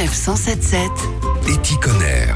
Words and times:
Sanef 0.00 0.14
177. 0.14 0.90
Éticonner. 1.46 2.32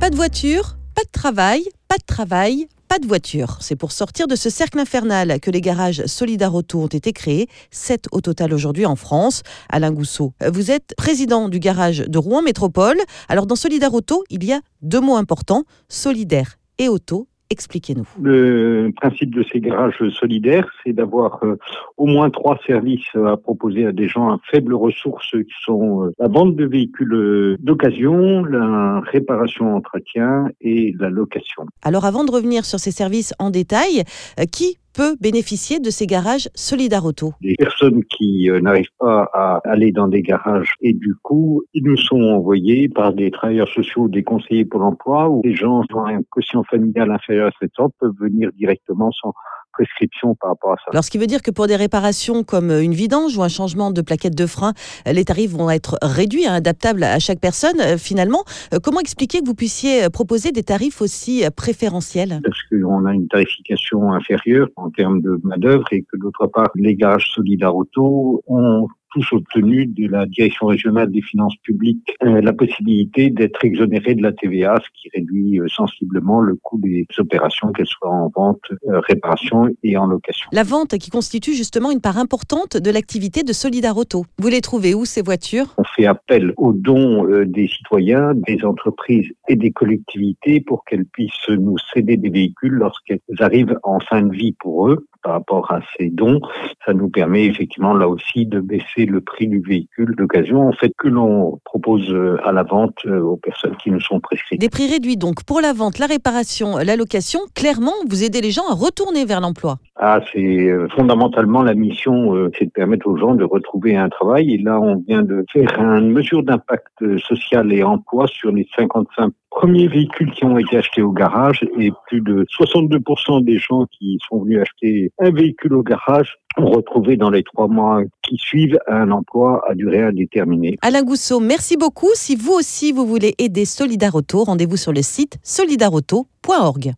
Pas 0.00 0.10
de 0.10 0.16
voiture, 0.16 0.76
pas 0.96 1.04
de 1.04 1.10
travail, 1.12 1.62
pas 1.86 1.98
de 1.98 2.04
travail, 2.04 2.66
pas 2.88 2.98
de 2.98 3.06
voiture. 3.06 3.58
C'est 3.60 3.76
pour 3.76 3.92
sortir 3.92 4.26
de 4.26 4.34
ce 4.34 4.50
cercle 4.50 4.80
infernal 4.80 5.38
que 5.38 5.52
les 5.52 5.60
garages 5.60 6.04
Solidarauto 6.06 6.80
ont 6.80 6.88
été 6.88 7.12
créés, 7.12 7.48
sept 7.70 8.06
au 8.10 8.20
total 8.20 8.52
aujourd'hui 8.52 8.86
en 8.86 8.96
France. 8.96 9.42
Alain 9.68 9.92
Gousseau, 9.92 10.32
vous 10.52 10.72
êtes 10.72 10.94
président 10.96 11.48
du 11.48 11.60
garage 11.60 11.98
de 11.98 12.18
Rouen 12.18 12.42
Métropole. 12.42 12.98
Alors 13.28 13.46
dans 13.46 13.56
Solidarauto, 13.56 14.24
il 14.28 14.42
y 14.42 14.52
a 14.52 14.60
deux 14.82 15.00
mots 15.00 15.16
importants, 15.16 15.62
solidaire 15.88 16.58
et 16.78 16.88
auto. 16.88 17.28
Expliquez-nous. 17.54 18.08
Le 18.20 18.90
principe 18.96 19.32
de 19.32 19.44
ces 19.44 19.60
garages 19.60 20.02
solidaires, 20.18 20.68
c'est 20.82 20.92
d'avoir 20.92 21.38
euh, 21.44 21.56
au 21.96 22.06
moins 22.06 22.28
trois 22.28 22.58
services 22.66 23.14
à 23.14 23.36
proposer 23.36 23.86
à 23.86 23.92
des 23.92 24.08
gens 24.08 24.28
à 24.28 24.40
faibles 24.50 24.74
ressources 24.74 25.30
qui 25.30 25.54
sont 25.64 26.02
euh, 26.02 26.10
la 26.18 26.26
vente 26.26 26.56
de 26.56 26.66
véhicules 26.66 27.14
euh, 27.14 27.56
d'occasion, 27.60 28.42
la 28.44 28.98
réparation 29.12 29.76
entretien 29.76 30.48
et 30.60 30.94
la 30.98 31.10
location. 31.10 31.66
Alors 31.82 32.04
avant 32.04 32.24
de 32.24 32.32
revenir 32.32 32.64
sur 32.64 32.80
ces 32.80 32.90
services 32.90 33.34
en 33.38 33.50
détail, 33.50 34.02
euh, 34.40 34.46
qui 34.50 34.78
peut 34.94 35.16
bénéficier 35.20 35.80
de 35.80 35.90
ces 35.90 36.06
garages 36.06 36.48
Solidarauto 36.54 37.32
Les 37.40 37.56
personnes 37.56 38.02
qui 38.04 38.48
euh, 38.48 38.60
n'arrivent 38.60 38.96
pas 38.98 39.28
à 39.32 39.60
aller 39.64 39.92
dans 39.92 40.08
des 40.08 40.22
garages 40.22 40.74
et 40.80 40.92
du 40.92 41.14
coup, 41.22 41.62
ils 41.74 41.84
nous 41.84 41.96
sont 41.96 42.20
envoyés 42.20 42.88
par 42.88 43.12
des 43.12 43.30
travailleurs 43.30 43.68
sociaux, 43.68 44.08
des 44.08 44.22
conseillers 44.22 44.64
pour 44.64 44.80
l'emploi 44.80 45.28
ou 45.28 45.42
des 45.42 45.54
gens 45.54 45.82
qui 45.82 45.94
ont 45.94 46.06
un 46.06 46.22
quotient 46.30 46.62
familial 46.64 47.10
inférieur 47.10 47.48
à 47.48 47.58
700 47.60 47.90
peuvent 47.98 48.12
venir 48.20 48.50
directement 48.52 49.10
sans 49.12 49.32
prescription 49.76 50.34
par 50.40 50.50
rapport 50.50 50.72
à 50.72 50.76
ça. 50.76 50.90
Alors, 50.92 51.04
ce 51.04 51.10
qui 51.10 51.18
veut 51.18 51.26
dire 51.26 51.42
que 51.42 51.50
pour 51.50 51.66
des 51.66 51.76
réparations 51.76 52.44
comme 52.44 52.70
une 52.70 52.94
vidange 52.94 53.36
ou 53.36 53.42
un 53.42 53.48
changement 53.48 53.90
de 53.90 54.02
plaquette 54.02 54.34
de 54.34 54.46
frein, 54.46 54.72
euh, 55.08 55.12
les 55.12 55.24
tarifs 55.24 55.50
vont 55.50 55.70
être 55.70 55.98
réduits, 56.02 56.46
hein, 56.46 56.54
adaptables 56.54 57.02
à 57.02 57.18
chaque 57.18 57.40
personne. 57.40 57.80
Euh, 57.80 57.98
Finalement, 58.04 58.44
euh, 58.72 58.78
comment 58.82 59.00
expliquer 59.00 59.40
que 59.40 59.46
vous 59.46 59.54
puissiez 59.54 60.04
euh, 60.04 60.10
proposer 60.10 60.52
des 60.52 60.62
tarifs 60.62 61.00
aussi 61.00 61.44
euh, 61.44 61.48
préférentiels? 61.50 62.40
Parce 62.44 62.62
qu'on 62.68 63.06
a 63.06 63.12
une 63.14 63.28
tarification 63.28 64.12
inférieure 64.12 64.68
en 64.76 64.90
termes 64.90 65.20
de 65.20 65.40
main-d'œuvre 65.42 65.86
et 65.92 66.02
que 66.02 66.16
d'autre 66.18 66.46
part, 66.46 66.70
les 66.74 66.94
garages 66.94 67.30
solidaires 67.34 67.74
auto 67.74 68.42
ont 68.46 68.86
tous 69.14 69.32
obtenu 69.32 69.86
de 69.86 70.08
la 70.08 70.26
direction 70.26 70.66
régionale 70.66 71.10
des 71.10 71.22
finances 71.22 71.56
publiques 71.62 72.16
euh, 72.24 72.40
la 72.40 72.52
possibilité 72.52 73.30
d'être 73.30 73.64
exonérés 73.64 74.14
de 74.14 74.22
la 74.22 74.32
TVA, 74.32 74.80
ce 74.82 74.88
qui 74.92 75.08
réduit 75.14 75.60
euh, 75.60 75.68
sensiblement 75.68 76.40
le 76.40 76.56
coût 76.56 76.78
des 76.78 77.06
opérations, 77.18 77.70
qu'elles 77.72 77.86
soient 77.86 78.10
en 78.10 78.30
vente, 78.34 78.62
euh, 78.88 79.00
réparation 79.00 79.68
et 79.84 79.96
en 79.96 80.06
location. 80.06 80.48
La 80.52 80.64
vente 80.64 80.98
qui 80.98 81.10
constitue 81.10 81.54
justement 81.54 81.92
une 81.92 82.00
part 82.00 82.18
importante 82.18 82.76
de 82.76 82.90
l'activité 82.90 83.44
de 83.44 83.52
Solidarauto. 83.52 84.24
Vous 84.38 84.48
les 84.48 84.60
trouvez 84.60 84.94
où 84.94 85.04
ces 85.04 85.22
voitures? 85.22 85.74
On 85.78 85.84
fait 85.84 86.06
appel 86.06 86.52
aux 86.56 86.72
dons 86.72 87.24
des 87.44 87.68
citoyens, 87.68 88.32
des 88.34 88.64
entreprises 88.64 89.30
et 89.48 89.56
des 89.56 89.70
collectivités 89.70 90.60
pour 90.60 90.84
qu'elles 90.84 91.06
puissent 91.06 91.48
nous 91.48 91.76
céder 91.92 92.16
des 92.16 92.30
véhicules 92.30 92.72
lorsqu'elles 92.72 93.20
arrivent 93.38 93.78
en 93.84 94.00
fin 94.00 94.22
de 94.22 94.34
vie 94.34 94.56
pour 94.58 94.88
eux. 94.88 95.06
Par 95.22 95.32
rapport 95.32 95.72
à 95.72 95.80
ces 95.96 96.10
dons, 96.10 96.40
ça 96.84 96.92
nous 96.92 97.08
permet 97.08 97.46
effectivement 97.46 97.94
là 97.94 98.08
aussi 98.08 98.44
de 98.44 98.60
baisser 98.60 99.03
le 99.06 99.20
prix 99.20 99.46
du 99.46 99.60
véhicule 99.60 100.14
d'occasion, 100.16 100.68
en 100.68 100.72
fait, 100.72 100.92
que 100.98 101.08
l'on 101.08 101.60
propose 101.64 102.10
euh, 102.10 102.36
à 102.44 102.52
la 102.52 102.62
vente 102.62 102.96
euh, 103.06 103.20
aux 103.20 103.36
personnes 103.36 103.76
qui 103.76 103.90
nous 103.90 104.00
sont 104.00 104.20
prescrites. 104.20 104.60
Des 104.60 104.68
prix 104.68 104.90
réduits 104.90 105.16
donc 105.16 105.44
pour 105.44 105.60
la 105.60 105.72
vente, 105.72 105.98
la 105.98 106.06
réparation, 106.06 106.76
la 106.78 106.96
location. 106.96 107.40
Clairement, 107.54 107.92
vous 108.08 108.24
aidez 108.24 108.40
les 108.40 108.50
gens 108.50 108.68
à 108.70 108.74
retourner 108.74 109.24
vers 109.24 109.40
l'emploi. 109.40 109.78
Ah, 109.96 110.20
c'est 110.32 110.40
euh, 110.40 110.88
fondamentalement 110.88 111.62
la 111.62 111.74
mission, 111.74 112.34
euh, 112.34 112.50
c'est 112.58 112.64
de 112.64 112.70
permettre 112.70 113.06
aux 113.06 113.16
gens 113.16 113.36
de 113.36 113.44
retrouver 113.44 113.96
un 113.96 114.08
travail. 114.08 114.52
Et 114.52 114.58
là, 114.58 114.80
on 114.80 114.96
vient 114.96 115.22
de 115.22 115.44
faire 115.52 115.78
une 115.78 116.10
mesure 116.10 116.42
d'impact 116.42 116.88
euh, 117.02 117.16
social 117.18 117.72
et 117.72 117.84
emploi 117.84 118.26
sur 118.26 118.50
les 118.50 118.66
55 118.76 119.32
premiers 119.50 119.86
véhicules 119.86 120.32
qui 120.32 120.44
ont 120.44 120.58
été 120.58 120.78
achetés 120.78 121.00
au 121.00 121.12
garage 121.12 121.64
et 121.78 121.92
plus 122.08 122.20
de 122.20 122.44
62% 122.60 123.44
des 123.44 123.56
gens 123.56 123.86
qui 123.86 124.18
sont 124.28 124.42
venus 124.42 124.60
acheter 124.60 125.12
un 125.20 125.30
véhicule 125.30 125.74
au 125.74 125.84
garage 125.84 126.38
ont 126.56 126.70
retrouvé 126.70 127.16
dans 127.16 127.30
les 127.30 127.42
trois 127.42 127.68
mois 127.68 128.02
qui 128.22 128.36
suivent 128.36 128.78
un 128.86 129.10
emploi 129.10 129.62
à 129.68 129.74
durée 129.74 130.02
indéterminée. 130.02 130.78
Alain 130.82 131.02
Gousseau, 131.02 131.40
merci 131.40 131.76
beaucoup. 131.76 132.10
Si 132.14 132.36
vous 132.36 132.52
aussi 132.52 132.92
vous 132.92 133.06
voulez 133.06 133.34
aider 133.38 133.64
Solidarauto, 133.64 134.44
rendez-vous 134.44 134.76
sur 134.76 134.92
le 134.92 135.02
site 135.02 135.38
solidarauto.org. 135.42 136.94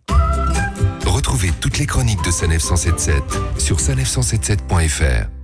Retrouvez 1.06 1.48
toutes 1.60 1.78
les 1.78 1.86
chroniques 1.86 2.24
de 2.24 2.30
Sanef 2.30 2.60
177 2.60 3.22
sur 3.58 3.76
sanef177.fr. 3.76 5.35